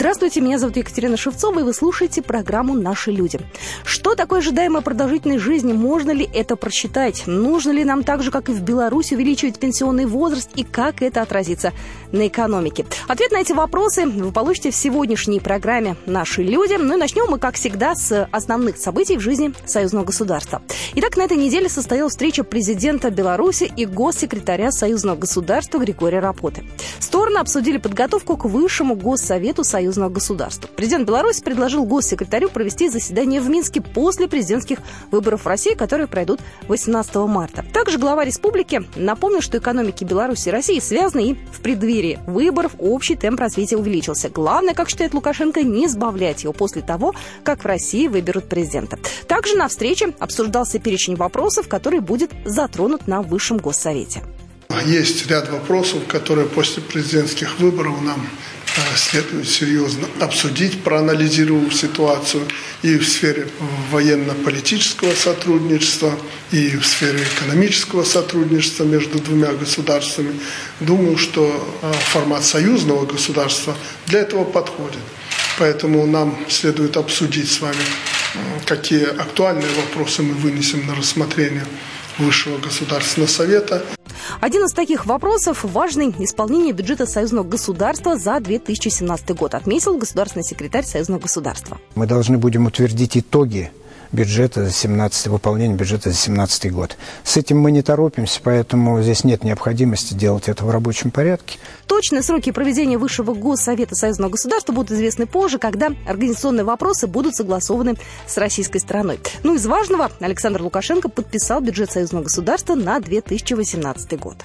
[0.00, 3.38] Здравствуйте, меня зовут Екатерина Шевцова, и вы слушаете программу «Наши люди».
[3.84, 5.74] Что такое ожидаемая продолжительность жизни?
[5.74, 7.24] Можно ли это просчитать?
[7.26, 10.48] Нужно ли нам так же, как и в Беларуси, увеличивать пенсионный возраст?
[10.54, 11.74] И как это отразится
[12.12, 12.86] на экономике?
[13.08, 16.78] Ответ на эти вопросы вы получите в сегодняшней программе «Наши люди».
[16.80, 20.62] Ну и начнем мы, как всегда, с основных событий в жизни союзного государства.
[20.94, 26.64] Итак, на этой неделе состоялась встреча президента Беларуси и госсекретаря союзного государства Григория Рапоты.
[27.00, 30.68] Стороны обсудили подготовку к высшему госсовету Союза союзного государства.
[30.76, 34.78] Президент Беларуси предложил госсекретарю провести заседание в Минске после президентских
[35.10, 37.64] выборов в России, которые пройдут 18 марта.
[37.72, 43.16] Также глава республики напомнил, что экономики Беларуси и России связаны и в преддверии выборов общий
[43.16, 44.28] темп развития увеличился.
[44.28, 48.98] Главное, как считает Лукашенко, не сбавлять его после того, как в России выберут президента.
[49.26, 54.22] Также на встрече обсуждался перечень вопросов, который будет затронут на Высшем Госсовете.
[54.86, 58.24] Есть ряд вопросов, которые после президентских выборов нам
[58.96, 62.46] следует серьезно обсудить, проанализировав ситуацию
[62.82, 63.48] и в сфере
[63.90, 66.18] военно-политического сотрудничества,
[66.52, 70.38] и в сфере экономического сотрудничества между двумя государствами.
[70.80, 73.76] Думаю, что э, формат союзного государства
[74.06, 75.00] для этого подходит.
[75.58, 77.84] Поэтому нам следует обсудить с вами,
[78.64, 81.66] какие актуальные вопросы мы вынесем на рассмотрение
[82.18, 83.82] Высшего государственного совета.
[84.40, 90.84] Один из таких вопросов– важный исполнение бюджета союзного государства за 2017 год, отметил государственный секретарь
[90.84, 91.78] союзного государства.
[91.94, 93.70] Мы должны будем утвердить итоги
[94.12, 96.96] бюджета за 17 выполнение бюджета за 17 год.
[97.24, 101.58] С этим мы не торопимся, поэтому здесь нет необходимости делать это в рабочем порядке.
[101.86, 107.96] Точные сроки проведения Высшего Госсовета Союзного государства будут известны позже, когда организационные вопросы будут согласованы
[108.26, 109.20] с российской стороной.
[109.42, 114.36] Ну, из важного, Александр Лукашенко подписал бюджет Союзного государства на 2018 год.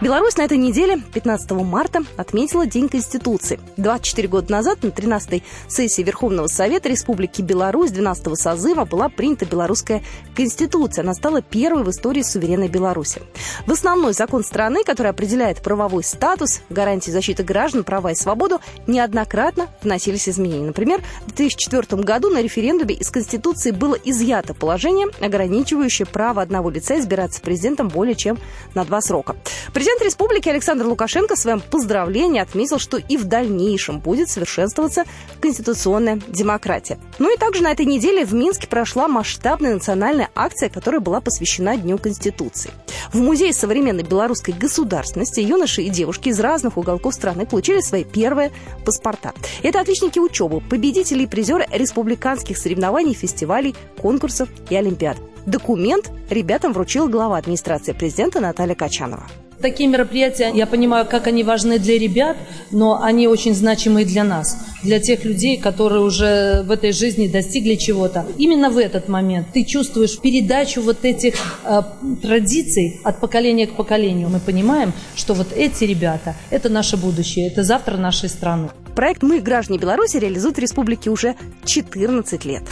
[0.00, 3.60] Беларусь на этой неделе, 15 марта, отметила День Конституции.
[3.76, 10.02] 24 года назад на 13-й сессии Верховного Совета Республики Беларусь 12-го созыва была принята Белорусская
[10.34, 11.02] Конституция.
[11.02, 13.20] Она стала первой в истории суверенной Беларуси.
[13.66, 19.68] В основной закон страны, который определяет правовой статус, гарантии защиты граждан, права и свободу, неоднократно
[19.82, 20.64] вносились изменения.
[20.64, 26.98] Например, в 2004 году на референдуме из Конституции было изъято положение, ограничивающее право одного лица
[26.98, 28.38] избираться президентом более чем
[28.74, 29.36] на два срока.
[29.74, 35.02] Президент Президент республики Александр Лукашенко в своем поздравлении отметил, что и в дальнейшем будет совершенствоваться
[35.40, 37.00] конституционная демократия.
[37.18, 41.76] Ну и также на этой неделе в Минске прошла масштабная национальная акция, которая была посвящена
[41.76, 42.70] Дню Конституции.
[43.12, 48.52] В Музее современной белорусской государственности юноши и девушки из разных уголков страны получили свои первые
[48.84, 49.32] паспорта.
[49.64, 55.16] Это отличники учебы, победители и призеры республиканских соревнований, фестивалей, конкурсов и олимпиад.
[55.46, 59.26] Документ ребятам вручила глава администрации президента Наталья Качанова.
[59.60, 62.38] Такие мероприятия, я понимаю, как они важны для ребят,
[62.70, 67.74] но они очень значимы для нас, для тех людей, которые уже в этой жизни достигли
[67.74, 68.26] чего-то.
[68.38, 71.34] Именно в этот момент ты чувствуешь передачу вот этих
[71.64, 71.82] э,
[72.22, 74.30] традиций от поколения к поколению.
[74.30, 78.70] Мы понимаем, что вот эти ребята– это наше будущее, это завтра нашей страны.
[78.94, 81.34] Проект «Мы, граждане Беларуси» реализует в республике уже
[81.66, 82.62] 14 лет.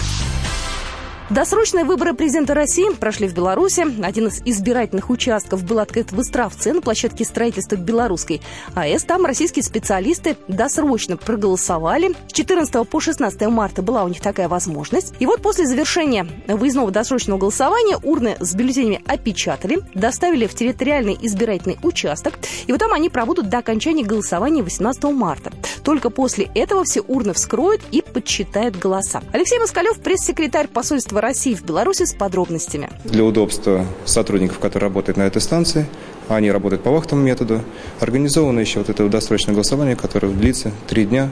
[1.31, 3.85] Досрочные выборы президента России прошли в Беларуси.
[4.03, 8.41] Один из избирательных участков был открыт в Истравце на площадке строительства Белорусской
[8.75, 9.05] АЭС.
[9.05, 12.15] Там российские специалисты досрочно проголосовали.
[12.29, 15.13] С 14 по 16 марта была у них такая возможность.
[15.19, 21.79] И вот после завершения выездного досрочного голосования урны с бюллетенями опечатали, доставили в территориальный избирательный
[21.83, 22.39] участок.
[22.67, 25.53] И вот там они пробудут до окончания голосования 18 марта.
[25.85, 29.23] Только после этого все урны вскроют и подсчитают голоса.
[29.35, 32.89] Алексей Москалев, пресс-секретарь посольства посольства России в Беларуси с подробностями.
[33.05, 35.87] Для удобства сотрудников, которые работают на этой станции,
[36.29, 37.63] они работают по вахтовому методу,
[38.01, 41.31] организовано еще вот это досрочное голосование, которое длится три дня.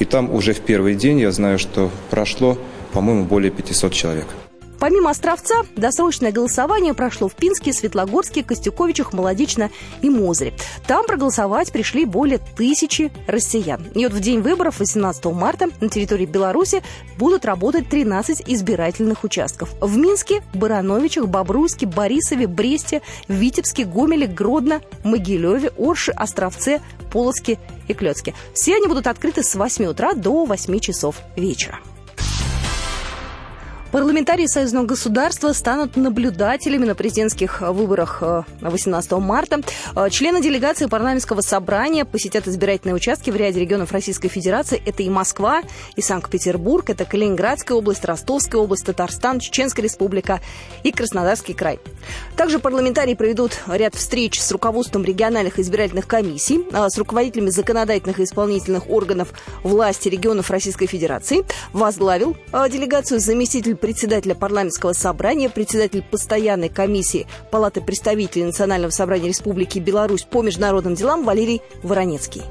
[0.00, 2.56] И там уже в первый день я знаю, что прошло,
[2.92, 4.26] по-моему, более 500 человек.
[4.78, 9.70] Помимо Островца, досрочное голосование прошло в Пинске, Светлогорске, Костюковичах, Молодечно
[10.02, 10.54] и Мозыре.
[10.86, 13.84] Там проголосовать пришли более тысячи россиян.
[13.94, 16.82] И вот в день выборов 18 марта на территории Беларуси
[17.18, 19.74] будут работать 13 избирательных участков.
[19.80, 26.80] В Минске, Барановичах, Бобруйске, Борисове, Бресте, Витебске, Гомеле, Гродно, Могилеве, Орше, Островце,
[27.12, 27.58] Полоске
[27.88, 28.34] и Клёцке.
[28.54, 31.80] Все они будут открыты с 8 утра до 8 часов вечера.
[33.90, 38.22] Парламентарии союзного государства станут наблюдателями на президентских выборах
[38.60, 39.62] 18 э, марта.
[39.96, 44.82] Э, члены делегации парламентского собрания посетят избирательные участки в ряде регионов Российской Федерации.
[44.84, 45.62] Это и Москва,
[45.96, 50.42] и Санкт-Петербург, это Калининградская область, Ростовская область, Татарстан, Чеченская республика
[50.82, 51.80] и Краснодарский край.
[52.36, 58.24] Также парламентарии проведут ряд встреч с руководством региональных избирательных комиссий, э, с руководителями законодательных и
[58.24, 59.32] исполнительных органов
[59.62, 61.46] власти регионов Российской Федерации.
[61.72, 70.24] Возглавил делегацию заместитель председателя парламентского собрания, председатель постоянной комиссии Палаты представителей Национального собрания Республики Беларусь
[70.24, 72.42] по международным делам Валерий Воронецкий.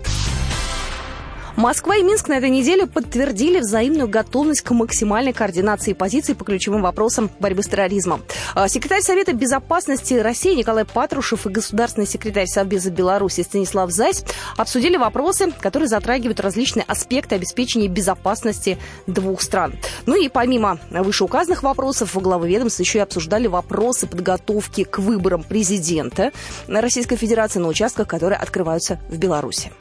[1.57, 6.83] Москва и Минск на этой неделе подтвердили взаимную готовность к максимальной координации позиций по ключевым
[6.83, 8.21] вопросам борьбы с терроризмом.
[8.53, 14.23] А, секретарь Совета безопасности России Николай Патрушев и государственный секретарь Совбеза Беларуси Станислав Зайс
[14.55, 18.77] обсудили вопросы, которые затрагивают различные аспекты обеспечения безопасности
[19.07, 19.73] двух стран.
[20.05, 26.31] Ну и помимо вышеуказанных вопросов, главы ведомства еще и обсуждали вопросы подготовки к выборам президента
[26.67, 29.71] Российской Федерации на участках, которые открываются в Беларуси.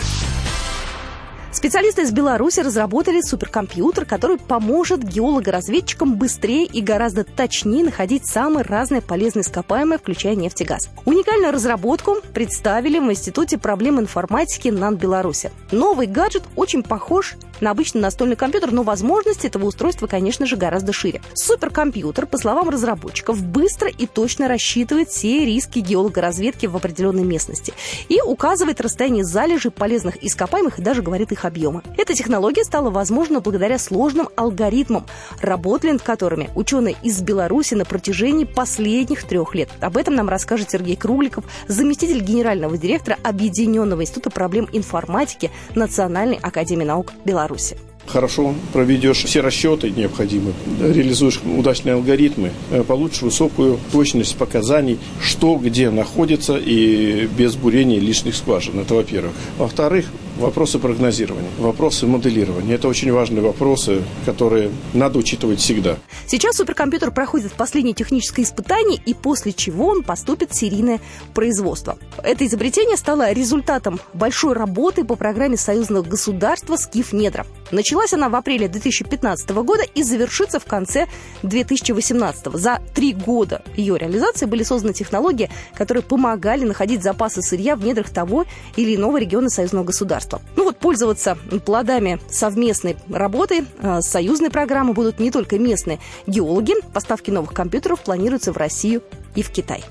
[1.56, 9.00] Специалисты из Беларуси разработали суперкомпьютер, который поможет геологоразведчикам быстрее и гораздо точнее находить самые разные
[9.00, 10.90] полезные ископаемые, включая нефть и газ.
[11.06, 15.50] Уникальную разработку представили в Институте проблем информатики НАН Беларуси.
[15.72, 20.92] Новый гаджет очень похож на обычный настольный компьютер, но возможности этого устройства, конечно же, гораздо
[20.92, 21.20] шире.
[21.34, 27.72] Суперкомпьютер, по словам разработчиков, быстро и точно рассчитывает все риски геологоразведки в определенной местности
[28.08, 31.82] и указывает расстояние залежей полезных ископаемых и даже говорит их объема.
[31.96, 35.06] Эта технология стала возможна благодаря сложным алгоритмам,
[35.40, 39.70] работали над которыми ученые из Беларуси на протяжении последних трех лет.
[39.80, 46.84] Об этом нам расскажет Сергей Кругликов, заместитель генерального директора Объединенного института проблем информатики Национальной академии
[46.84, 54.36] наук Беларуси Беларуси хорошо проведешь все расчеты необходимые, реализуешь удачные алгоритмы, э, получишь высокую точность
[54.36, 58.80] показаний, что где находится и без бурения лишних скважин.
[58.80, 59.32] Это во-первых.
[59.58, 60.06] Во-вторых,
[60.38, 62.74] вопросы прогнозирования, вопросы моделирования.
[62.74, 65.96] Это очень важные вопросы, которые надо учитывать всегда.
[66.26, 71.00] Сейчас суперкомпьютер проходит последнее техническое испытание, и после чего он поступит в серийное
[71.34, 71.98] производство.
[72.22, 77.46] Это изобретение стало результатом большой работы по программе союзного государства «Скиф Недра».
[77.96, 81.06] Началась она в апреле 2015 года и завершится в конце
[81.42, 82.52] 2018.
[82.52, 88.10] За три года ее реализации были созданы технологии, которые помогали находить запасы сырья в недрах
[88.10, 88.44] того
[88.76, 90.42] или иного региона союзного государства.
[90.56, 96.74] Ну вот пользоваться плодами совместной работы э, союзной программы будут не только местные геологи.
[96.92, 99.02] Поставки новых компьютеров планируются в Россию
[99.34, 99.82] и в Китай.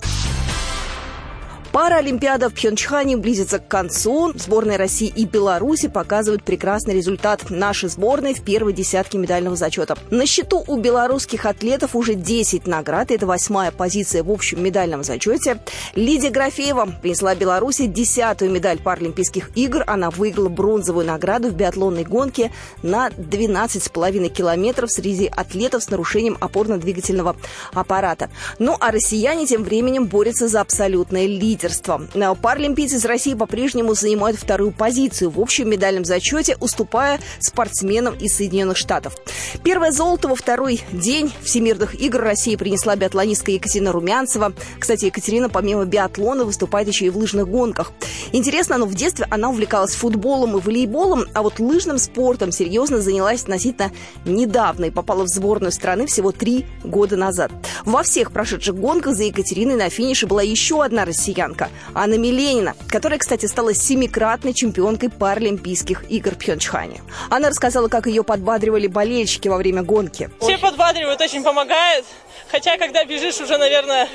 [1.76, 4.32] Паралимпиада в Пхенчхане близится к концу.
[4.34, 7.50] Сборная России и Беларуси показывают прекрасный результат.
[7.50, 9.98] Нашей сборной в первой десятке медального зачета.
[10.10, 13.12] На счету у белорусских атлетов уже 10 наград.
[13.12, 15.60] Это восьмая позиция в общем медальном зачете.
[15.96, 19.84] Лидия Графеева принесла Беларуси десятую медаль Паралимпийских игр.
[19.86, 27.36] Она выиграла бронзовую награду в биатлонной гонке на 12,5 километров среди атлетов с нарушением опорно-двигательного
[27.74, 28.30] аппарата.
[28.60, 32.02] Ну а россияне тем временем борются за абсолютное лидерство лидерство.
[32.42, 38.78] Паралимпийцы из России по-прежнему занимают вторую позицию в общем медальном зачете, уступая спортсменам из Соединенных
[38.78, 39.16] Штатов.
[39.64, 44.54] Первое золото во второй день Всемирных игр России принесла биатлонистка Екатерина Румянцева.
[44.80, 47.92] Кстати, Екатерина помимо биатлона выступает еще и в лыжных гонках.
[48.32, 53.42] Интересно, но в детстве она увлекалась футболом и волейболом, а вот лыжным спортом серьезно занялась
[53.44, 53.92] относительно
[54.26, 57.52] недавно и попала в сборную страны всего три года назад.
[57.86, 62.76] Во всех прошедших гонках за Екатериной на финише была еще одна россиянка американка Анна Миленина,
[62.90, 67.02] которая, кстати, стала семикратной чемпионкой Паралимпийских игр в Пхенчхане.
[67.30, 70.30] Она рассказала, как ее подбадривали болельщики во время гонки.
[70.42, 72.06] Все подбадривают, очень помогает.
[72.52, 74.08] Хотя, когда бежишь, уже, наверное,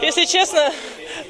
[0.00, 0.72] если честно,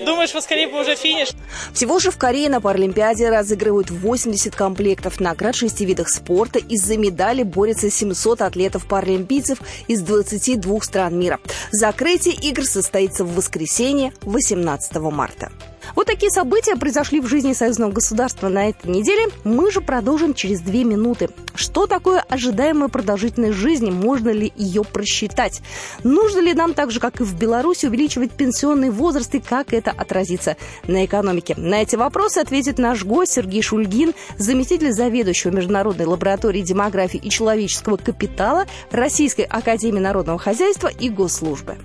[0.05, 1.31] думаешь, поскорее бы уже финиш.
[1.73, 6.59] Всего же в Корее на Паралимпиаде разыгрывают 80 комплектов наград шести видах спорта.
[6.59, 11.41] Из-за медали борются 700 атлетов-паралимпийцев из 22 стран мира.
[11.71, 15.51] Закрытие игр состоится в воскресенье 18 марта.
[15.95, 19.29] Вот такие события произошли в жизни союзного государства на этой неделе.
[19.45, 21.29] Мы же продолжим через две минуты.
[21.55, 23.91] Что такое ожидаемая продолжительность жизни?
[23.91, 25.63] Можно ли ее просчитать?
[26.03, 29.91] Нужно ли нам так же, как и в Беларуси, увеличивать пенсионный возраст и как это
[29.91, 31.55] отразится на экономике?
[31.57, 37.97] На эти вопросы ответит наш гость Сергей Шульгин, заместитель заведующего Международной лаборатории демографии и человеческого
[37.97, 41.77] капитала Российской Академии народного хозяйства и госслужбы.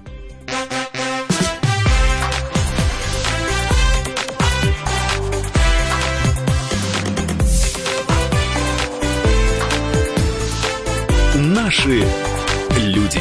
[11.68, 12.02] Наши
[12.78, 13.20] люди.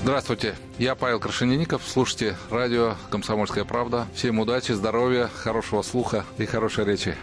[0.00, 1.82] Здравствуйте, я Павел Крашенинников.
[1.86, 4.06] Слушайте радио «Комсомольская правда».
[4.14, 7.18] Всем удачи, здоровья, хорошего слуха и хорошей речи.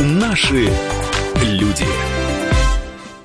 [0.00, 0.72] Наши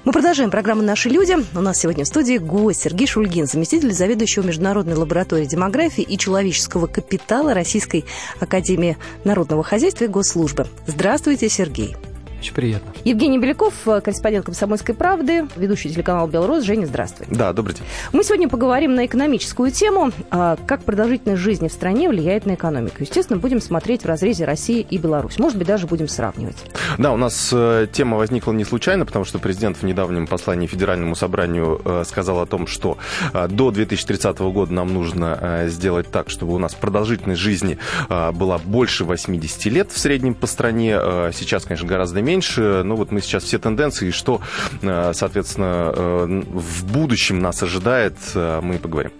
[0.08, 1.36] мы продолжаем программу «Наши люди».
[1.54, 6.88] У нас сегодня в студии гость Сергей Шульгин, заместитель заведующего Международной лабораторией демографии и человеческого
[6.88, 8.06] капитала Российской
[8.40, 10.66] Академии Народного Хозяйства и Госслужбы.
[10.86, 11.98] Здравствуйте, Сергей.
[12.39, 12.91] Очень приятно.
[13.03, 16.63] Евгений Беляков, корреспондент «Комсомольской правды», ведущий телеканал «Белрос».
[16.63, 17.27] Женя, здравствуй.
[17.32, 17.86] Да, добрый день.
[18.13, 22.98] Мы сегодня поговорим на экономическую тему, а, как продолжительность жизни в стране влияет на экономику.
[23.00, 25.39] Естественно, будем смотреть в разрезе России и Беларусь.
[25.39, 26.58] Может быть, даже будем сравнивать.
[27.00, 31.15] Да, у нас э, тема возникла не случайно, потому что президент в недавнем послании Федеральному
[31.15, 32.98] собранию э, сказал о том, что
[33.34, 37.77] э, до 2030 года нам нужно сделать так, чтобы у нас продолжительность жизни
[38.10, 41.00] была больше 80 лет в среднем по стране.
[41.34, 42.27] Сейчас, конечно, гораздо меньше.
[42.28, 44.42] Но вот мы сейчас все тенденции, что,
[44.82, 49.12] э, соответственно, э, в будущем нас ожидает, э, мы поговорим.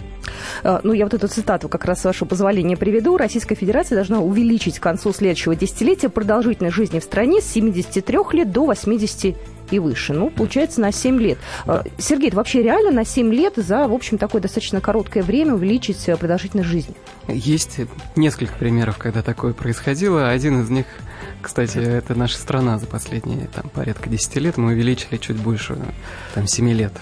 [0.84, 3.16] Ну, я вот эту цитату как раз, с вашего позволения, приведу.
[3.16, 8.52] Российская Федерация должна увеличить к концу следующего десятилетия продолжительность жизни в стране с 73 лет
[8.52, 9.36] до 80
[9.72, 10.14] и выше.
[10.14, 11.38] Ну, получается, на 7 лет.
[11.66, 11.84] Да.
[11.98, 16.04] Сергей, это вообще реально на 7 лет за, в общем, такое достаточно короткое время увеличить
[16.20, 16.96] продолжительность жизни?
[17.28, 17.80] Есть
[18.16, 20.30] несколько примеров, когда такое происходило.
[20.30, 20.86] Один из них
[21.42, 24.58] кстати, это наша страна за последние там, порядка 10 лет.
[24.58, 25.78] Мы увеличили чуть больше
[26.34, 26.94] там, 7 лет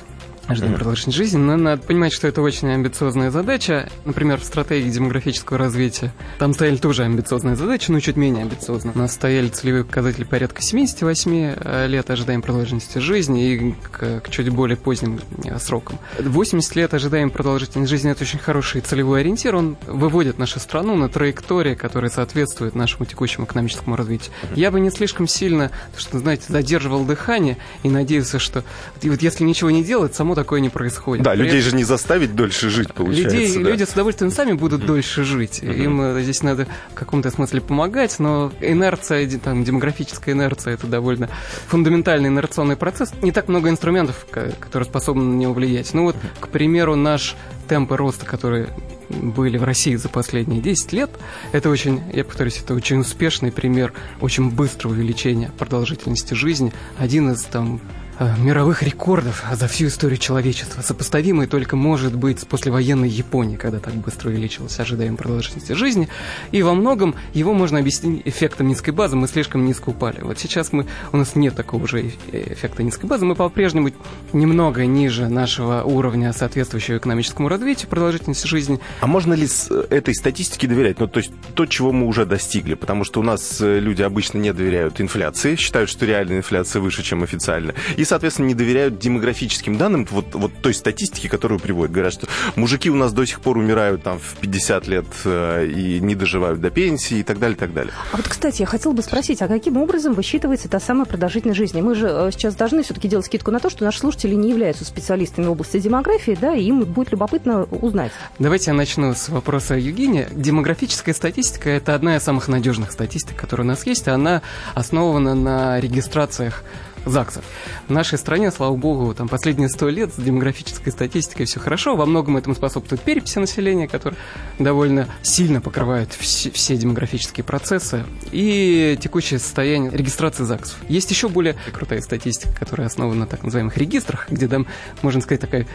[0.48, 3.90] ожидаем продолжительность жизни, но надо понимать, что это очень амбициозная задача.
[4.06, 8.92] Например, в стратегии демографического развития там стояли тоже амбициозная задача, но чуть менее амбициозно.
[8.94, 14.30] У нас стояли целевые показатели порядка 78 э, лет ожидаем продолжительности жизни и к, к
[14.30, 16.00] чуть более поздним э, срокам.
[16.20, 19.56] 80 лет ожидаем продолжительность жизни– это очень хороший целевой ориентир.
[19.56, 24.32] Он выводит нашу страну на траекторию, которая соответствует нашему текущему экономическому развитию.
[24.56, 28.64] Я бы не слишком сильно, что, знаете, задерживал дыхание и надеялся, что
[29.02, 31.24] вот если ничего не делать, само такое не происходит.
[31.24, 31.72] Да, При людей этом...
[31.72, 33.38] же не заставить дольше жить, получается.
[33.38, 33.70] Людей, да.
[33.70, 34.88] Люди с удовольствием сами будут mm-hmm.
[34.88, 35.60] дольше жить.
[35.64, 35.84] Mm-hmm.
[35.84, 41.30] Им э, здесь надо в каком-то смысле помогать, но инерция, там, демографическая инерция, это довольно
[41.68, 43.14] фундаментальный инерционный процесс.
[43.22, 45.94] Не так много инструментов, которые способны на него влиять.
[45.94, 47.36] Ну вот, к примеру, наш
[47.68, 48.70] темпы роста, которые
[49.10, 51.10] были в России за последние 10 лет,
[51.52, 56.74] это очень, я повторюсь, это очень успешный пример очень быстрого увеличения продолжительности жизни.
[56.98, 57.82] Один из там
[58.20, 63.94] мировых рекордов за всю историю человечества, сопоставимый только может быть с послевоенной Японии, когда так
[63.96, 66.08] быстро увеличилась ожидаемая продолжительность жизни.
[66.52, 69.16] И во многом его можно объяснить эффектом низкой базы.
[69.16, 70.22] Мы слишком низко упали.
[70.22, 73.26] Вот сейчас мы, у нас нет такого же эффекта низкой базы.
[73.26, 73.90] Мы по-прежнему
[74.32, 78.80] немного ниже нашего уровня, соответствующего экономическому развитию продолжительности жизни.
[79.02, 81.00] А можно ли с э, этой статистике доверять?
[81.00, 82.76] Ну, то есть то, чего мы уже достигли.
[82.76, 87.04] Потому что у нас э, люди обычно не доверяют инфляции, считают, что реальная инфляция выше,
[87.04, 87.76] чем официальная
[88.06, 91.92] соответственно, не доверяют демографическим данным, вот, вот той статистике, которую приводят.
[91.92, 96.00] Говорят, что мужики у нас до сих пор умирают там в 50 лет э, и
[96.00, 97.94] не доживают до пенсии и так далее, и так далее.
[98.12, 101.82] А вот, кстати, я хотела бы спросить, а каким образом высчитывается та самая продолжительность жизни?
[101.82, 104.86] Мы же э, сейчас должны все-таки делать скидку на то, что наши слушатели не являются
[104.86, 108.12] специалистами в области демографии, да, и им будет любопытно узнать.
[108.40, 110.28] Давайте я начну с вопроса Евгения.
[110.32, 114.08] Демографическая статистика– это одна из самых надежных статистик, которая у нас есть.
[114.08, 114.42] Она
[114.74, 116.64] основана на регистрациях
[117.06, 117.44] ЗАГСов.
[117.88, 121.96] В нашей стране, слава богу, там последние сто лет с демографической статистикой все хорошо.
[121.96, 124.20] Во многом этому способствует переписи населения, которая
[124.60, 130.78] довольно сильно покрывает все, все демографические процессы, и текущее состояние регистрации ЗАГСов.
[130.90, 134.68] Есть еще более крутая статистика, которая основана на так называемых регистрах, где там,
[135.02, 135.68] можно сказать, такая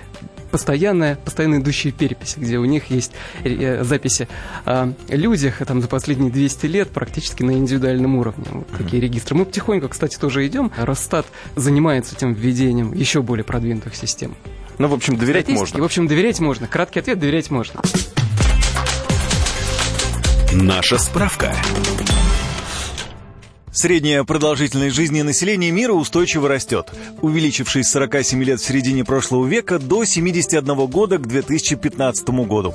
[0.50, 3.12] постоянная, постоянно идущие переписи, где у них есть
[3.44, 4.28] э, записи
[4.64, 8.44] о людях там, за последние 200 лет практически на индивидуальном уровне.
[8.50, 9.36] Вот такие регистры.
[9.36, 10.72] Мы потихоньку, кстати, тоже идем.
[10.76, 11.26] Росстат
[11.56, 14.36] занимается этим введением еще более продвинутых систем.
[14.78, 15.80] Ну, в общем, доверять можно.
[15.80, 16.66] В общем, доверять можно.
[16.66, 17.82] Краткий ответ– доверять можно.
[20.52, 21.54] Наша справка.
[23.72, 26.90] Средняя продолжительность жизни населения мира устойчиво растет,
[27.22, 32.74] увеличившись с 47 лет в середине прошлого века до 71 года к 2015 году.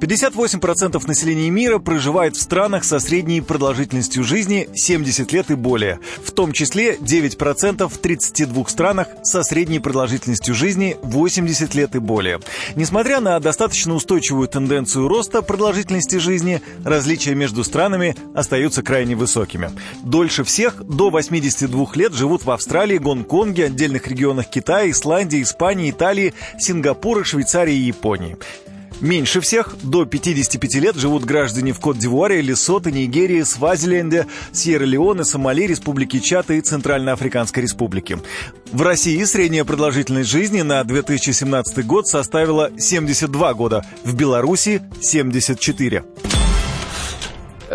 [0.00, 6.30] 58% населения мира проживает в странах со средней продолжительностью жизни 70 лет и более, в
[6.30, 12.40] том числе 9% в 32 странах со средней продолжительностью жизни 80 лет и более.
[12.76, 19.70] Несмотря на достаточно устойчивую тенденцию роста продолжительности жизни, различия между странами остаются крайне высокими.
[20.02, 25.92] Дольше Дольше всех до 82 лет живут в Австралии, Гонконге, отдельных регионах Китая, Исландии, Испании,
[25.92, 28.36] Италии, Сингапура, Швейцарии и Японии.
[29.00, 36.18] Меньше всех, до 55 лет, живут граждане в Кот-д'Ивуаре, Лесото, Нигерии, Свазиленде, Сьерра-Леоне, Сомали, Республике
[36.18, 38.18] Чад и Центральноафриканской Республике.
[38.72, 46.02] В России средняя продолжительность жизни на 2017 год составила 72 года, в Беларуси– 74.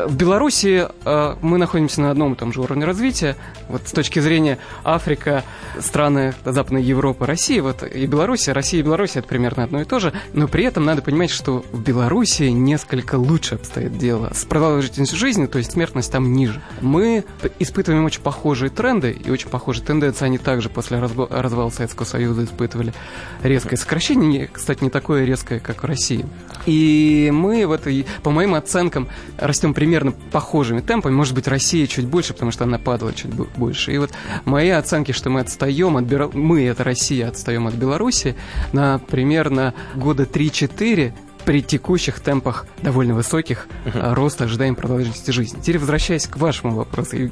[0.08, 3.36] В Беларуси э, мы находимся на одном и том же уровне развития.
[3.68, 5.44] Вот с точки зрения Африка,
[5.79, 10.00] страны Западной Европы, России, вот и Беларусь, Россия и Беларусь это примерно одно и то
[10.00, 10.13] же.
[10.34, 14.32] Но при этом надо понимать, что в Беларуси несколько лучше обстоит дело.
[14.34, 16.62] С продолжительностью жизни, то есть смертность там ниже.
[16.82, 17.25] Мы
[17.60, 20.25] испытываем очень похожие тренды и очень похожие тенденции.
[20.25, 22.94] Они также после развала Советского Союза испытывали
[23.44, 26.25] резкое сокращение, кстати, не такое резкое, как в России.
[26.65, 29.88] И мы в этой, по моим оценкам, растем примерно
[30.31, 31.13] похожими темпами.
[31.13, 33.93] Может быть, Россия чуть больше, потому что она падала чуть больше.
[33.93, 34.12] И вот
[34.46, 36.31] мои оценки, что мы отстаем от Бел...
[36.34, 38.36] мы, это Россия, отстаем от Беларуси
[38.74, 41.13] на примерно года 3-4
[41.46, 44.13] при текущих темпах довольно высоких uh-huh.
[44.13, 45.60] роста ожидаемой продолжительности жизни.
[45.60, 47.31] Теперь возвращаясь к вашему вопросу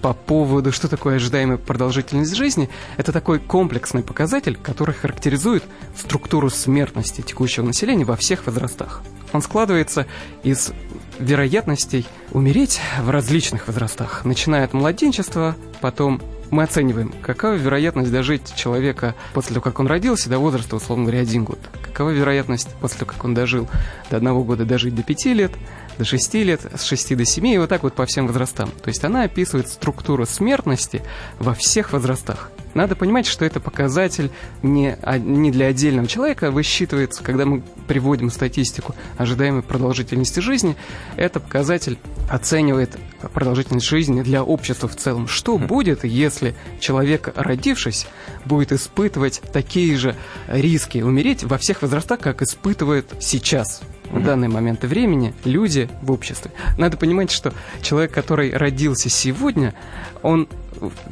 [0.00, 5.64] по поводу, что такое ожидаемая продолжительность жизни, это такой комплексный показатель, который характеризует
[5.96, 9.02] структуру смертности текущего населения во всех возрастах.
[9.32, 10.06] Он складывается
[10.42, 10.72] из
[11.18, 16.20] вероятностей умереть в различных возрастах, начиная от младенчества, потом
[16.50, 21.20] мы оцениваем, какова вероятность дожить человека после того, как он родился, до возраста, условно говоря,
[21.20, 21.58] один год.
[21.82, 23.68] Какова вероятность после того, как он дожил
[24.10, 25.52] до одного года, дожить до пяти лет,
[25.98, 28.70] до 6 лет, с 6 до 7 и вот так вот по всем возрастам.
[28.82, 31.02] То есть она описывает структуру смертности
[31.38, 32.50] во всех возрастах.
[32.74, 34.30] Надо понимать, что это показатель
[34.62, 40.76] не, не для отдельного человека, высчитывается, когда мы приводим статистику ожидаемой продолжительности жизни,
[41.16, 41.98] это показатель
[42.28, 42.98] оценивает
[43.32, 45.28] продолжительность жизни для общества в целом.
[45.28, 48.06] Что будет, если человек, родившись,
[48.44, 50.14] будет испытывать такие же
[50.46, 53.82] риски умереть во всех возрастах, как испытывает сейчас?
[54.10, 56.50] в данный момент времени люди в обществе.
[56.78, 59.74] Надо понимать, что человек, который родился сегодня,
[60.22, 60.48] он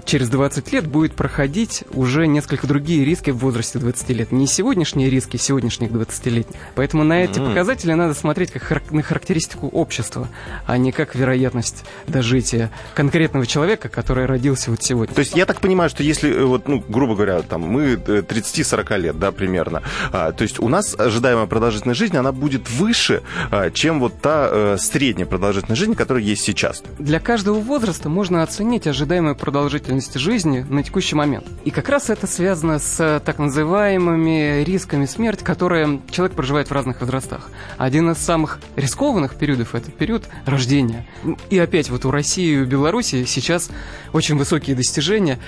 [0.05, 4.33] через 20 лет будет проходить уже несколько другие риски в возрасте 20 лет.
[4.33, 6.57] Не сегодняшние риски сегодняшних 20-летних.
[6.75, 7.49] Поэтому на эти mm-hmm.
[7.49, 10.29] показатели надо смотреть как хар- на характеристику общества,
[10.67, 15.15] а не как вероятность дожития конкретного человека, который родился вот сегодня.
[15.15, 18.87] То есть я так понимаю, что если, э, вот, ну, грубо говоря, там, мы 30-40
[18.91, 23.23] э, лет, да, примерно, а, то есть у нас ожидаемая продолжительность жизни, она будет выше,
[23.51, 26.83] а, чем вот та а, средняя продолжительность жизни, которая есть сейчас.
[26.99, 31.47] Для каждого возраста можно оценить ожидаемую продолжительность продолжительности жизни на текущий момент.
[31.65, 37.01] И как раз это связано с так называемыми рисками смерти, которые человек проживает в разных
[37.01, 37.51] возрастах.
[37.79, 41.07] Один из самых рискованных периодов– это период рождения.
[41.49, 43.71] И опять вот у России и у Беларуси сейчас
[44.13, 45.39] очень высокие достижения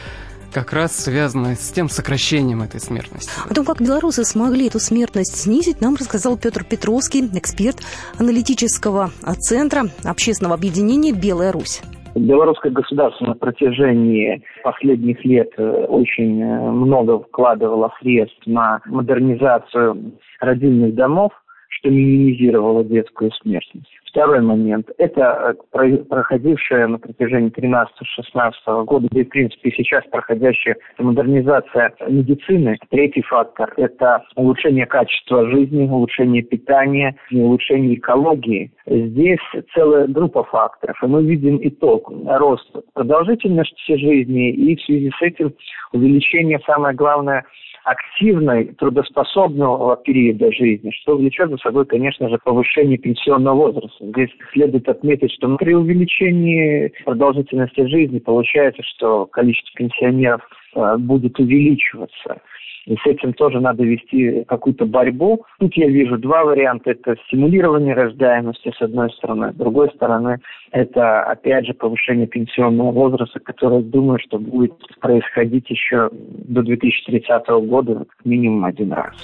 [0.54, 3.30] как раз связано с тем сокращением этой смертности.
[3.46, 7.82] О том, как белорусы смогли эту смертность снизить, нам рассказал Петр Петровский, эксперт
[8.16, 11.82] аналитического центра общественного объединения «Белая Русь».
[12.18, 20.94] Белорусское государство на протяжении последних лет э, очень э, много вкладывало средств на модернизацию родильных
[20.94, 21.32] домов,
[21.68, 23.97] что минимизировало детскую смертность.
[24.10, 30.76] Второй момент– это э, проходившая на протяжении 13-16 года, да и, в принципе, сейчас проходящая
[30.98, 32.78] модернизация медицины.
[32.90, 38.72] Третий фактор– это улучшение качества жизни, улучшение питания, улучшение экологии.
[38.86, 39.40] Здесь
[39.74, 45.52] целая группа факторов, и мы видим итог– рост продолжительности жизни и в связи с этим
[45.92, 47.44] увеличение, самое главное–
[47.88, 54.04] активной, трудоспособного периода жизни, что влечет за собой, конечно же, повышение пенсионного возраста.
[54.06, 60.42] Здесь следует отметить, что при увеличении продолжительности жизни получается, что количество пенсионеров
[60.74, 62.40] э, будет увеличиваться.
[62.88, 65.44] И с этим тоже надо вести какую-то борьбу.
[65.60, 66.92] Тут я вижу два варианта.
[66.92, 69.52] Это стимулирование рождаемости с одной стороны.
[69.52, 70.40] С другой стороны,
[70.72, 78.06] это опять же повышение пенсионного возраста, которое, думаю, что будет происходить еще до 2030 года
[78.08, 79.14] как минимум один раз.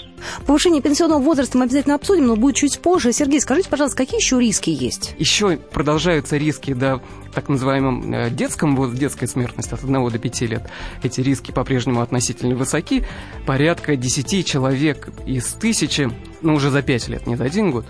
[0.47, 3.13] Повышение пенсионного возраста мы обязательно обсудим, но будет чуть позже.
[3.13, 5.17] Сергей, скажите, пожалуйста, какие еще риски есть?
[5.19, 7.01] Еще продолжаются риски, да,
[7.35, 10.63] так называемом э, детском, детской смертности от 1 до 5 лет.
[11.03, 13.03] Эти риски по-прежнему относительно высоки.
[13.55, 16.11] Порядка 10 человек из тысячи,
[16.43, 17.87] ну уже за 5 лет, не за один год,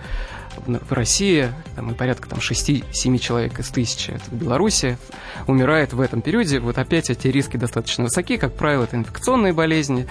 [0.67, 4.99] в России там, и порядка там, 6-7 человек из тысячи это в Беларуси
[5.47, 6.61] умирает в этом периоде.
[6.61, 8.37] Вот опять эти риски достаточно высоки.
[8.37, 10.07] Как правило, это инфекционные болезни,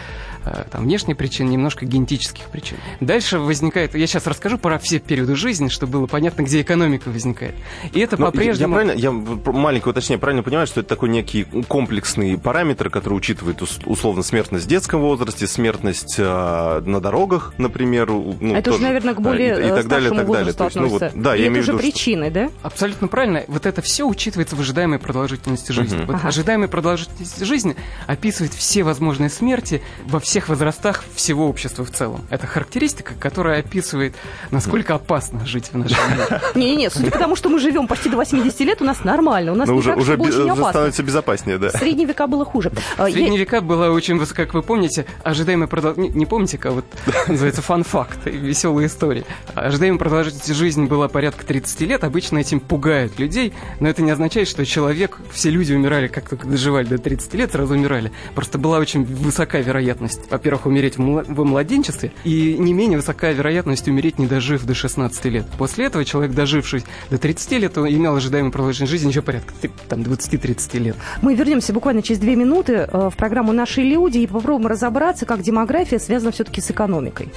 [0.46, 2.78] э, там, внешние причины, немножко генетических причин.
[3.00, 3.96] Дальше возникает...
[3.96, 7.56] Я сейчас расскажу про все периоды жизни, чтобы было понятно, где экономика возникает.
[7.94, 8.76] И это Но по-прежнему...
[8.76, 13.62] Я, правильно, я маленькое уточнение, правильно понимаю, что это такой некий комплексный параметр, который учитывает
[13.62, 18.10] условно смертность в детском возрасте, смертность э, на дорогах, например.
[18.12, 20.54] Ну, это тоже, уже, наверное, к более и, и так далее, так далее.
[20.54, 22.34] То есть, ну, вот, да, и я это имею уже в виду, причины, что...
[22.34, 22.50] да?
[22.62, 23.44] Абсолютно правильно.
[23.48, 26.00] Вот это все учитывается в ожидаемой продолжительности жизни.
[26.00, 26.06] Uh-huh.
[26.06, 26.28] Вот ага.
[26.28, 27.76] ожидаемая продолжительность жизни
[28.08, 32.22] описывает все возможные смерти во всех возрастах всего общества в целом.
[32.30, 34.16] Это характеристика, которая описывает,
[34.52, 36.42] насколько опасно жить в нашем мире.
[36.56, 39.52] Не-не-не, судя по тому, что мы живем почти до 80 лет, у нас нормально.
[39.52, 40.70] У нас не уже, так, уже, очень опасно.
[40.70, 41.70] становится безопаснее, да.
[41.70, 42.72] В средние века было хуже.
[42.98, 46.16] В средние века было очень, как вы помните, ожидаемая продолжительность...
[46.16, 46.86] Не, не помните, как вот
[47.28, 49.26] называется фан-факт, веселая история.
[49.54, 52.04] Ожидаемая продолжительность жизни была порядка 30 лет.
[52.04, 56.48] Обычно этим пугают людей, но это не означает, что человек, все люди умирали, как только
[56.48, 58.12] доживали до 30 лет, сразу умирали.
[58.36, 64.20] Просто была очень высокая вероятность, во-первых, умереть во младенчестве, и не менее высокая вероятность умереть,
[64.20, 65.46] не дожив до 16 лет.
[65.58, 69.54] После этого человек, доживший до 30 лет, имел ожидаемую продолжительность жизни еще порядка
[69.88, 70.96] там, 20-30 лет.
[71.22, 75.42] Мы вернемся буквально через две минуты э, в программу «Наши люди» и попробуем разобраться, как
[75.42, 77.30] демография связана все-таки с экономикой.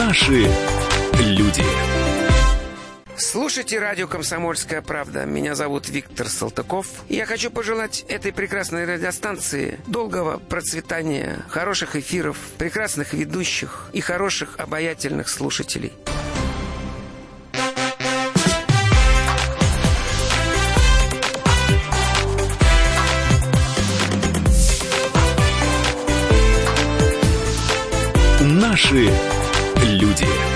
[0.00, 0.48] Наши
[1.18, 1.62] люди.
[3.18, 5.26] Слушайте радио «Комсомольская правда».
[5.26, 6.86] Меня зовут Виктор Салтыков.
[7.10, 15.28] Я хочу пожелать этой прекрасной радиостанции долгого процветания, хороших эфиров, прекрасных ведущих и хороших обаятельных
[15.28, 15.92] слушателей.
[28.40, 29.12] Наши
[29.78, 30.49] люди.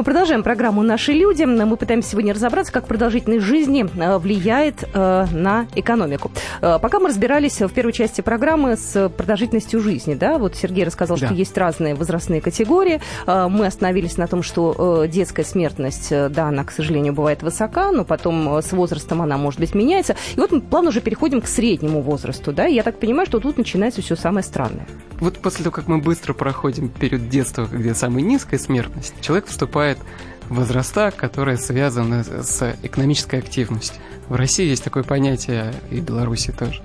[0.00, 1.42] Мы продолжаем программу «Наши люди».
[1.44, 6.32] Мы пытаемся сегодня разобраться, как продолжительность жизни э, влияет э, на экономику.
[6.62, 11.18] Э, пока мы разбирались в первой части программы с продолжительностью жизни, да, вот Сергей рассказал,
[11.18, 11.26] да.
[11.26, 13.02] что есть разные возрастные категории.
[13.26, 18.62] Мы остановились на том, что детская смертность, да, она, к сожалению, бывает высока, но потом
[18.62, 20.16] с возрастом она, может быть, меняется.
[20.34, 23.38] И вот мы плавно уже переходим к среднему возрасту, да, и я так понимаю, что
[23.38, 24.86] тут начинается все самое странное.
[25.20, 29.89] Вот после того, как мы быстро проходим период детства, где самая низкая смертность, человек вступает
[29.98, 34.00] в возраста, которые связаны с экономической активностью.
[34.28, 36.82] В России есть такое понятие, и в Беларуси тоже,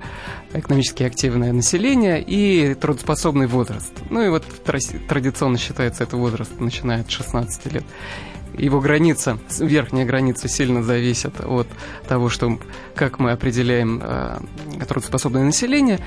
[0.52, 3.92] экономически активное население и трудоспособный возраст.
[4.10, 7.84] Ну и вот традиционно считается этот возраст начиная от 16 лет.
[8.58, 11.68] Его граница, верхняя граница сильно зависит от
[12.08, 12.58] того, что,
[12.94, 14.38] как мы определяем э,
[14.88, 16.00] трудоспособное население.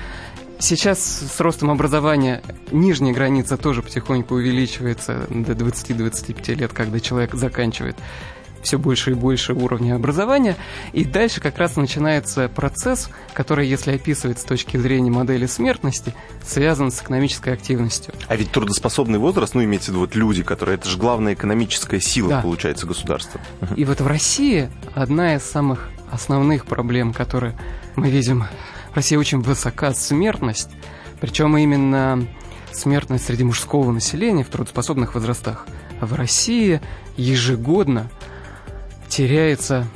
[0.60, 7.96] Сейчас с ростом образования нижняя граница тоже потихоньку увеличивается до 20-25 лет, когда человек заканчивает
[8.62, 10.56] все больше и больше уровня образования.
[10.92, 16.90] И дальше как раз начинается процесс, который, если описывать с точки зрения модели смертности, связан
[16.90, 18.12] с экономической активностью.
[18.28, 22.00] А ведь трудоспособный возраст, ну, имеется в виду вот люди, которые, это же главная экономическая
[22.00, 22.40] сила, да.
[22.42, 23.40] получается, государства.
[23.76, 27.56] И вот в России одна из самых основных проблем, которые
[27.96, 28.44] мы видим
[28.92, 30.70] в России очень высока смертность,
[31.20, 32.26] причем именно
[32.72, 35.66] смертность среди мужского населения в трудоспособных возрастах.
[36.00, 36.80] В России
[37.16, 38.10] ежегодно
[39.08, 39.86] теряется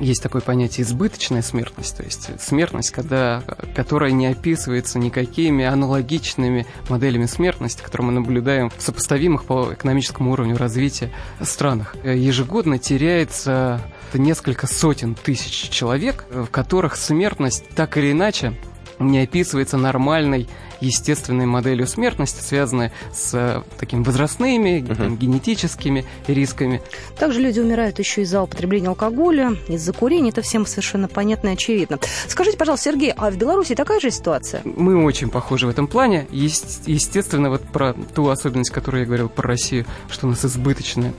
[0.00, 3.42] есть такое понятие избыточная смертность, то есть смертность, когда,
[3.74, 10.56] которая не описывается никакими аналогичными моделями смертности, которые мы наблюдаем в сопоставимых по экономическому уровню
[10.56, 11.10] развития
[11.42, 11.94] странах.
[12.04, 13.80] Ежегодно теряется
[14.18, 18.54] несколько сотен тысяч человек, в которых смертность так или иначе
[18.98, 20.48] не описывается нормальной
[20.80, 25.16] естественной моделью смертности, связанной с э, такими возрастными, uh-huh.
[25.16, 26.82] генетическими рисками.
[27.18, 30.30] Также люди умирают еще из-за употребления алкоголя, из-за курения.
[30.30, 31.98] Это всем совершенно понятно и очевидно.
[32.26, 34.62] Скажите, пожалуйста, Сергей, а в Беларуси такая же ситуация?
[34.64, 36.26] Мы очень похожи в этом плане.
[36.30, 41.12] Есть, естественно, вот про ту особенность, которую я говорил про Россию, что у нас избыточная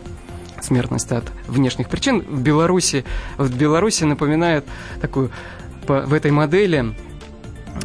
[0.63, 2.21] смертность от внешних причин.
[2.21, 3.03] В Беларуси,
[3.37, 4.65] в Беларуси напоминает
[5.01, 5.31] такую
[5.85, 6.95] по, в этой модели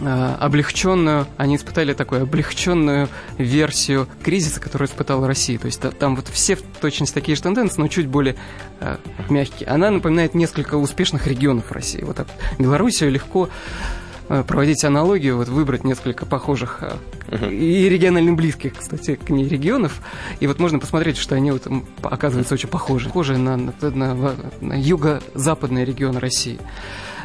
[0.00, 5.58] э, облегченную, они испытали такую облегченную версию кризиса, которую испытала Россия.
[5.58, 8.36] То есть там вот все в точности такие же тенденции, но чуть более
[8.80, 8.96] э,
[9.28, 9.68] мягкие.
[9.68, 12.02] Она напоминает несколько успешных регионов России.
[12.02, 12.28] Вот так.
[12.58, 13.48] Белоруссию легко
[14.28, 16.82] проводить аналогию, вот выбрать несколько похожих
[17.30, 20.00] и регионально близких, кстати, к ней регионов,
[20.40, 21.66] и вот можно посмотреть, что они вот
[22.02, 26.58] оказываются очень похожи, похожи на, на, на, на юго-западные регионы России.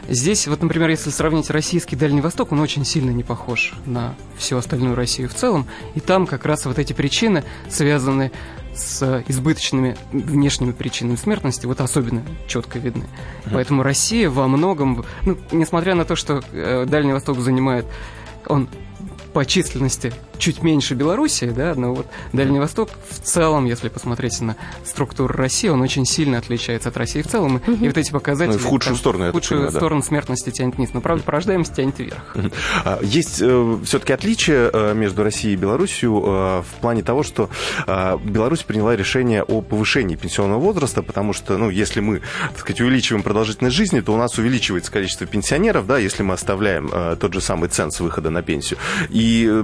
[0.09, 4.57] Здесь, вот, например, если сравнить российский Дальний Восток, он очень сильно не похож на всю
[4.57, 5.65] остальную Россию в целом.
[5.95, 8.31] И там как раз вот эти причины связаны
[8.75, 13.05] с избыточными внешними причинами смертности, вот особенно четко видны.
[13.51, 17.85] Поэтому Россия во многом, ну, несмотря на то, что э, Дальний Восток занимает,
[18.47, 18.67] он
[19.33, 24.55] по численности чуть меньше Белоруссии, да, но вот Дальний Восток в целом, если посмотреть на
[24.83, 27.57] структуру России, он очень сильно отличается от России в целом.
[27.67, 28.53] И вот эти показатели...
[28.53, 30.07] Ну, в худшую там, сторону, В худшую понимаю, сторону да.
[30.07, 30.89] смертности тянет вниз.
[30.93, 32.35] Но, правда, порождаемость тянет вверх.
[32.85, 37.49] А, есть э, все-таки отличие э, между Россией и Белоруссией э, в плане того, что
[37.87, 42.81] э, Беларусь приняла решение о повышении пенсионного возраста, потому что, ну, если мы, так сказать,
[42.81, 47.33] увеличиваем продолжительность жизни, то у нас увеличивается количество пенсионеров, да, если мы оставляем э, тот
[47.33, 48.79] же самый ценз выхода на пенсию.
[49.09, 49.63] И э,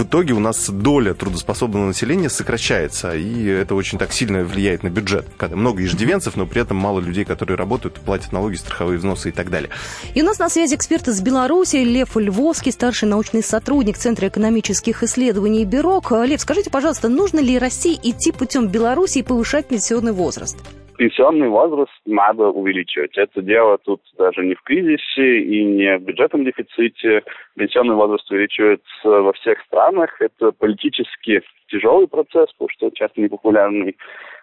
[0.00, 4.88] в итоге у нас доля трудоспособного населения сокращается, и это очень так сильно влияет на
[4.88, 5.26] бюджет.
[5.50, 9.50] Много иждивенцев, но при этом мало людей, которые работают, платят налоги, страховые взносы и так
[9.50, 9.68] далее.
[10.14, 15.02] И у нас на связи эксперт из Беларуси Лев Львовский, старший научный сотрудник Центра экономических
[15.02, 16.12] исследований БИРОК.
[16.24, 20.56] Лев, скажите, пожалуйста, нужно ли России идти путем Беларуси и повышать пенсионный возраст?
[21.00, 23.16] Пенсионный возраст надо увеличивать.
[23.16, 27.22] Это дело тут даже не в кризисе и не в бюджетном дефиците.
[27.56, 30.20] Пенсионный возраст увеличивается во всех странах.
[30.20, 33.96] Это политически тяжелый процесс, потому что часто непопулярный.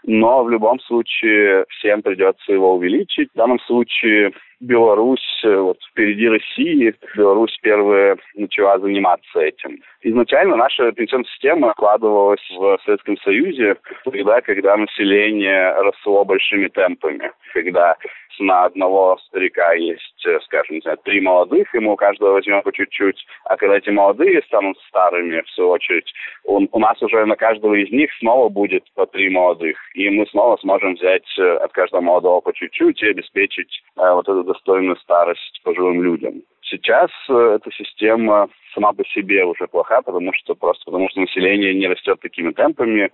[0.08, 3.30] Но в любом случае всем придется его увеличить.
[3.34, 6.96] В данном случае Беларусь э, вот впереди России.
[7.15, 9.82] Беларусь первая начала заниматься этим.
[10.02, 17.98] Изначально наша пенсионная система складывалась в Советском Союзе тогда, когда население росло большими темпами, когда
[18.39, 23.25] на одного старика есть, э, скажем, знаю, три молодых, ему у каждого возьмем по чуть-чуть,
[23.45, 26.11] а когда эти молодые станут старыми, в свою очередь,
[26.43, 30.25] он, у нас уже на каждого из них снова будет по три молодых, и мы
[30.27, 34.97] снова сможем взять э, от каждого молодого по чуть-чуть и обеспечить э, вот эту достойную
[34.97, 36.41] старость пожилым людям.
[36.61, 41.73] Сейчас э, эта система сама по себе уже плоха, потому что просто потому что население
[41.73, 43.09] не растет такими темпами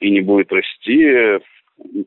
[0.00, 1.40] и не будет расти,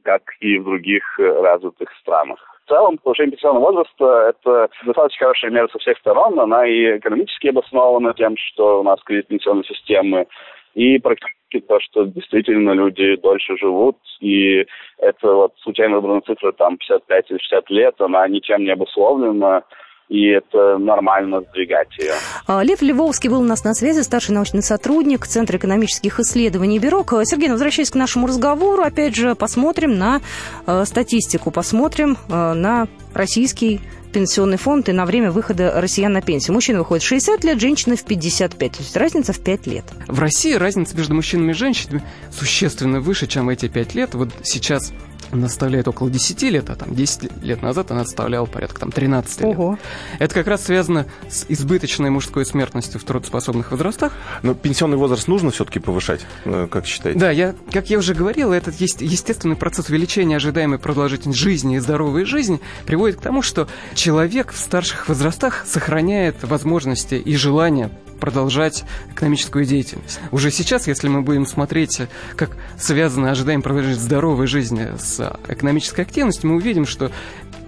[0.04, 2.40] как и в других э, развитых странах.
[2.66, 6.40] В целом повышение пенсионного возраста– это достаточно хорошая мера со всех сторон.
[6.40, 10.28] Она и экономически обоснована тем, что у нас кризис пенсионной системы,
[10.74, 14.66] и практически то, что действительно люди дольше живут, и
[14.98, 19.64] это вот случайно выбранная цифра, там, 55 или 60 лет, она ничем не обусловлена,
[20.10, 22.14] и это нормально сдвигать ее.
[22.46, 27.14] А, Лев Львовский был у нас на связи, старший научный сотрудник Центра экономических исследований Бюрок.
[27.24, 30.22] Сергей, ну, возвращаясь к нашему разговору, опять же, посмотрим на
[30.66, 36.54] э, статистику, посмотрим на российский пенсионный фонд и на время выхода россиян на пенсию.
[36.54, 38.72] Мужчина выходит в 60 лет, женщина в 55.
[38.72, 39.86] То есть разница в 5 лет.
[40.08, 44.16] В России разница между мужчинами и женщинами существенно выше, чем эти 5 лет.
[44.16, 44.94] Вот сейчас
[45.32, 49.42] она составляет около 10 лет, а там 10 лет назад она составляла порядка там 13
[49.42, 49.50] лет.
[49.50, 49.78] Ого.
[50.20, 54.14] Это как раз связано с избыточной мужской смертностью в трудоспособных возрастах.
[54.44, 57.20] Но пенсионный возраст нужно все-таки повышать, э, как считаете?
[57.20, 61.80] Да, я, как я уже говорил, этот есть естественный процесс увеличения ожидаемой продолжительности жизни и
[61.80, 68.84] здоровой жизни приводит к тому, что человек в старших возрастах сохраняет возможности и желание продолжать
[69.12, 70.20] экономическую деятельность.
[70.32, 72.02] Уже сейчас, если мы будем смотреть,
[72.36, 77.12] как связано ожидаем продолжать здоровой жизни с экономической активностью, мы увидим, что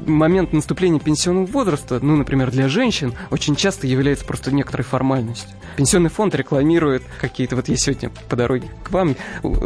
[0.06, 5.50] момент наступления пенсионного возраста, ну, например, для женщин, очень часто является просто некоторой формальностью.
[5.76, 7.56] Пенсионный фонд рекламирует какие-то...
[7.56, 9.16] Вот я сегодня по дороге к вам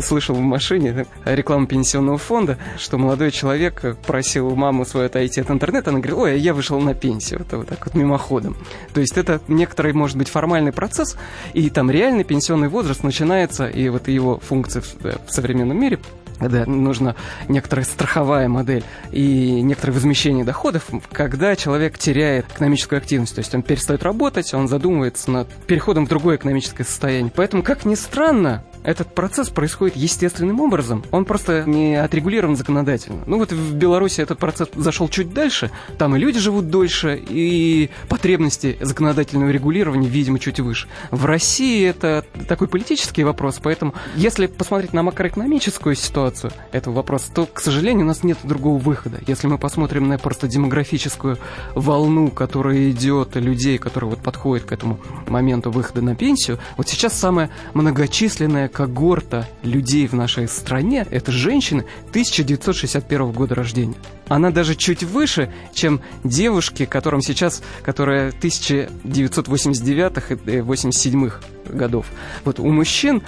[0.02, 5.90] слышал в машине рекламу пенсионного фонда, что молодой человек просил маму свою отойти от интернета,
[5.90, 7.42] она говорит, ой, а я вышел на пенсию.
[7.42, 8.56] Это вот так вот мимоходом.
[8.94, 11.18] То есть это некоторый, может быть, формальный процесс,
[11.54, 16.00] и там реальный пенсионный возраст начинается, и вот его функции в современном мире
[16.40, 17.16] когда нужна
[17.48, 23.36] некоторая страховая модель и некоторое возмещение доходов, когда человек теряет экономическую активность.
[23.36, 27.32] То есть он перестает работать, он задумывается над переходом в другое экономическое состояние.
[27.36, 31.04] Поэтому, как ни странно, этот процесс происходит естественным образом.
[31.12, 33.24] Он просто не отрегулирован законодательно.
[33.26, 35.72] Ну вот в Беларуси этот процесс зашел чуть дальше.
[35.98, 40.88] Там и люди живут дольше, и потребности законодательного регулирования, видимо, чуть выше.
[41.12, 47.46] В России это такой политический вопрос, поэтому если посмотреть на макроэкономическую ситуацию этого вопроса, то,
[47.46, 49.20] к сожалению, у нас нет другого выхода.
[49.28, 51.38] Если мы посмотрим на просто демографическую
[51.76, 57.14] волну, которая идет людей, которые вот подходят к этому моменту выхода на пенсию, вот сейчас
[57.14, 63.96] самая многочисленная когорта людей в нашей стране– это женщины 1961 года рождения.
[64.28, 71.30] Она даже чуть выше, чем девушки, которым сейчас, которые 1989 и 87
[71.68, 72.08] годов.
[72.44, 73.22] Вот у мужчин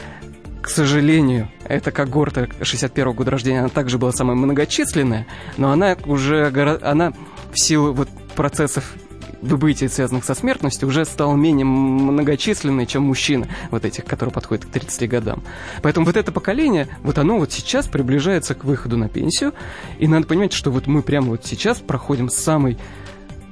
[0.61, 5.27] к сожалению, эта когорта 61 года рождения, она также была самая многочисленная,
[5.57, 6.47] но она уже,
[6.81, 7.13] она
[7.53, 8.95] в силу вот процессов
[9.41, 14.69] выбытия, связанных со смертностью, уже стал менее многочисленной, чем мужчины, вот этих, которые подходят к
[14.69, 15.43] 30 годам.
[15.81, 19.53] Поэтому вот это поколение, вот оно вот сейчас приближается к выходу на пенсию,
[19.99, 22.77] и надо понимать, что вот мы прямо вот сейчас проходим самый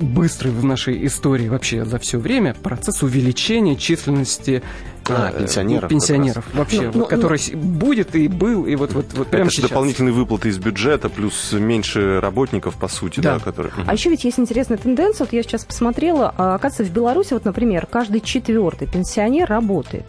[0.04, 4.62] быстрый в нашей истории вообще за все время процесс увеличения численности
[5.10, 5.90] а, э, пенсионеров.
[5.90, 9.46] Пенсионеров вообще, ну, вот, ну, который ну, будет и был, и вот, вот, вот прямо
[9.46, 9.70] Это сейчас.
[9.70, 13.74] дополнительные выплаты из бюджета, плюс меньше работников, по сути, да, да которые...
[13.86, 17.46] А еще ведь есть интересная тенденция, вот я сейчас посмотрела, а, оказывается, в Беларуси, вот,
[17.46, 20.06] например, каждый четвертый пенсионер работает.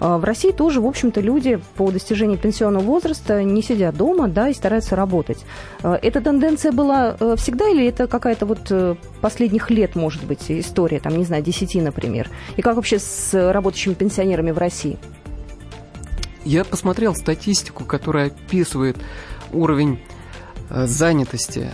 [0.00, 4.48] А, в России тоже, в общем-то, люди по достижении пенсионного возраста не сидят дома, да,
[4.48, 5.44] и стараются работать.
[5.82, 10.50] А, эта тенденция была э, всегда или это какая-то вот э, последних лет, может быть,
[10.50, 12.30] история, там, не знаю, десяти, например?
[12.56, 14.98] И как вообще с работающими пенсионерами в России?
[16.44, 18.96] Я посмотрел статистику, которая описывает
[19.52, 20.00] уровень
[20.70, 21.70] э, занятости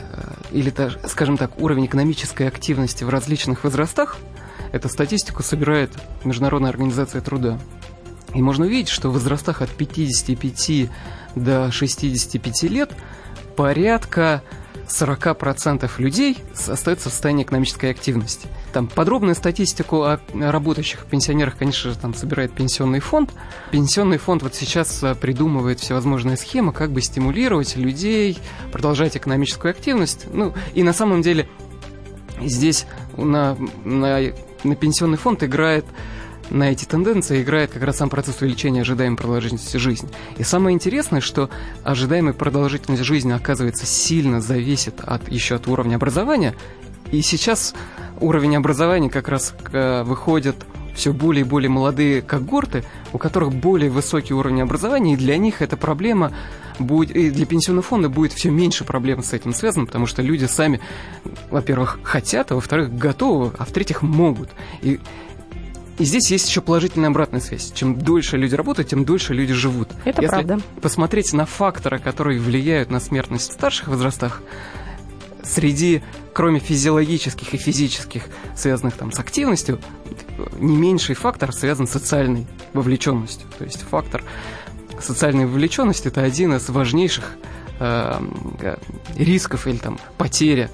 [0.51, 0.73] или,
[1.07, 4.17] скажем так, уровень экономической активности в различных возрастах.
[4.73, 5.91] Эту статистику собирает
[6.25, 7.59] Международная организация труда.
[8.35, 10.90] И можно увидеть, что в возрастах от 55
[11.37, 12.92] до 65 лет
[13.57, 14.42] порядка
[14.88, 18.49] 40% людей остаются в состоянии экономической активности.
[18.73, 23.33] Там подробную статистику о работающих пенсионерах, конечно же, там собирает пенсионный фонд.
[23.70, 28.38] Пенсионный фонд вот сейчас а, придумывает всевозможные схемы, как бы стимулировать людей,
[28.73, 30.27] продолжать экономическую активность.
[30.33, 31.49] Ну, и на самом деле
[32.42, 34.20] здесь на, на,
[34.64, 35.85] на пенсионный фонд играет
[36.50, 40.09] на эти тенденции играет как раз сам процесс увеличения ожидаемой продолжительности жизни.
[40.37, 41.50] И самое интересное, что
[41.83, 46.54] ожидаемая продолжительность жизни, оказывается, сильно зависит от, еще от уровня образования.
[47.11, 47.74] И сейчас
[48.20, 50.57] уровень образования как раз э, выходит
[50.94, 55.61] все более и более молодые когорты, у которых более высокий уровень образования, и для них
[55.61, 56.33] эта проблема
[56.78, 60.44] будет, и для пенсионного фонда будет все меньше проблем с этим связано, потому что люди
[60.46, 60.80] сами,
[61.50, 64.50] во-первых, хотят, а во-вторых, готовы, а в-третьих, могут.
[64.83, 65.00] И
[65.98, 67.72] и здесь есть еще положительная обратная связь.
[67.72, 69.88] Чем дольше люди работают, тем дольше люди живут.
[70.04, 70.61] Это Если правда.
[70.83, 74.42] посмотреть на факторы, которые влияют на смертность в старших возрастах,
[75.44, 76.02] среди,
[76.33, 78.24] кроме физиологических и физических,
[78.57, 79.78] связанных там с активностью,
[80.59, 83.46] не меньший фактор связан с социальной вовлеченностью.
[83.59, 84.24] То есть фактор
[85.00, 87.37] социальной вовлеченности– это один из важнейших
[87.78, 88.76] э,
[89.16, 90.70] рисков или там потери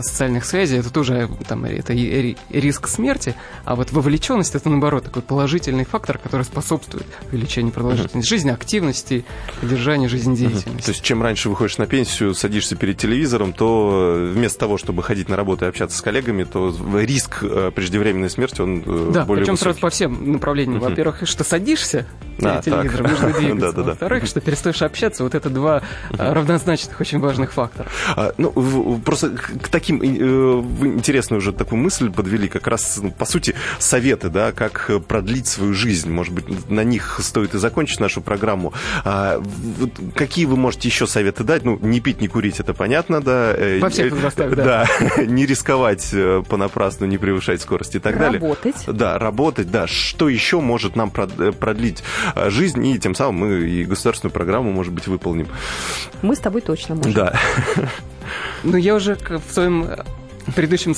[0.00, 5.84] социальных связей, это тоже там, это риск смерти, а вот вовлеченность это наоборот такой положительный
[5.84, 9.24] фактор, который способствует увеличению продолжительности жизни, активности,
[9.60, 10.86] поддержанию жизнедеятельности.
[10.86, 15.28] То есть чем раньше выходишь на пенсию, садишься перед телевизором, то вместо того, чтобы ходить
[15.28, 19.42] на работу и общаться с коллегами, то риск э, преждевременной смерти он э, да, более
[19.42, 19.64] причем высокий.
[19.64, 20.80] сразу по всем направлениям.
[20.80, 22.06] Во-первых, что садишься
[22.38, 23.72] перед а, телевизором, нужно двигаться.
[23.72, 25.22] да, да, Во-вторых, что перестаешь общаться.
[25.22, 27.88] Вот это два равнозначных, очень важных фактора.
[28.16, 33.24] А, ну, просто к таким э, интересную уже такую мысль подвели, как раз, ну, по
[33.24, 36.12] сути, советы, да, как продлить свою жизнь.
[36.12, 38.72] Может быть, на них стоит и закончить нашу программу.
[39.04, 41.64] А, вот, какие вы можете еще советы дать?
[41.64, 43.52] Ну, не пить, не курить, это понятно, да.
[43.52, 44.86] Э, Во всех возрастах, да.
[45.16, 48.40] Да, не рисковать э, понапрасну, не превышать скорость и так работать.
[48.40, 48.56] далее.
[48.56, 48.96] Работать.
[48.96, 49.88] Да, работать, да.
[49.88, 52.04] Что еще может нам э, продлить
[52.46, 55.48] жизнь, и тем самым мы и государственную программу, может быть, выполним.
[56.22, 57.12] Мы с тобой точно можем.
[57.12, 57.36] Да.
[58.62, 59.88] Ну, я уже в своем
[60.52, 60.94] предыдущем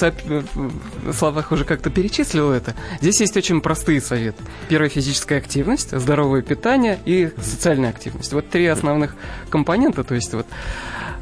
[1.13, 2.75] словах уже как-то перечислил это.
[3.01, 4.43] Здесь есть очень простые советы.
[4.69, 8.33] Первая физическая активность, здоровое питание и социальная активность.
[8.33, 9.15] Вот три основных
[9.49, 10.05] компонента.
[10.05, 10.47] То есть вот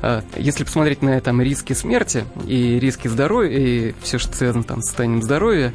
[0.03, 4.81] э, если посмотреть на там риски смерти и риски здоровья и все, что связано там
[4.81, 5.75] с состоянием здоровья,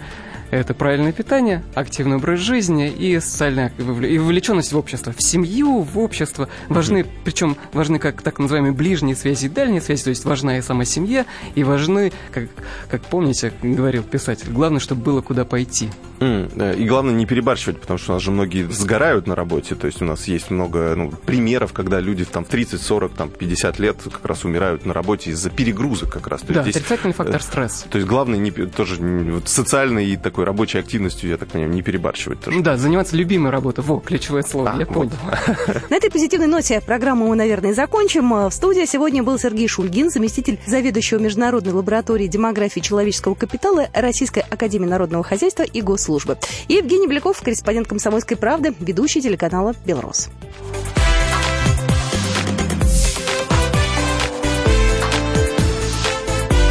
[0.52, 5.14] это правильное питание, активный образ жизни и социальная и вовлеченность в общество.
[5.14, 6.50] В семью, в общество.
[6.68, 10.62] Важны, причем важны как так называемые ближние связи и дальние связи, то есть важна и
[10.62, 12.50] сама семья, и важны, как,
[12.90, 15.90] как помните, говорил писатель, главное, чтобы было куда пойти.
[16.20, 19.88] Mm, и главное не перебарщивать, потому что у нас же многие сгорают на работе, то
[19.88, 23.80] есть у нас есть много ну, примеров, когда люди там, в 30, 40, там, 50
[23.80, 26.42] лет как раз умирают на работе из-за перегрузок как раз.
[26.42, 27.86] То да, есть отрицательный здесь, фактор стресс.
[27.90, 31.82] То есть главное не, тоже вот, социальный и такой рабочей активностью, я так понимаю, не
[31.82, 32.58] перебарщивать тоже.
[32.58, 33.84] Ну да, заниматься любимой работой.
[33.84, 34.94] Во, ключевое слово, А, я вот.
[34.94, 35.12] понял.
[35.90, 38.30] На этой позитивной ноте программу мы, наверное, закончим.
[38.30, 44.88] В студии сегодня был Сергей Шульгин, заместитель заведующего Международной лаборатории демографии человеческого капитала Российской Академии
[44.88, 46.38] Народного Хозяйства и Госслужбы.
[46.68, 50.30] И Евгений Беляков, корреспондент «Комсомольской правды», ведущий телеканала «Белрос».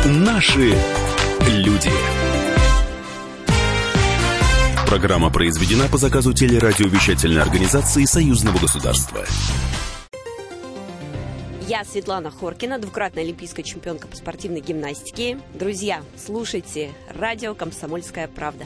[0.05, 0.75] Наши
[1.47, 1.91] люди.
[4.87, 9.25] Программа произведена по заказу телерадиовещательной организации Союзного государства.
[11.69, 15.39] Я Светлана Хоркина, двукратная олимпийская чемпионка по спортивной гимнастике.
[15.53, 18.65] Друзья, слушайте радио «Комсомольская правда».